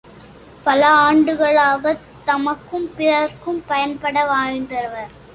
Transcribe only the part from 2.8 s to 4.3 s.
பிறர்க்கும் பயன்பட